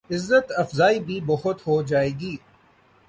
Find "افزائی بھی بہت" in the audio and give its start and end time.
0.57-1.67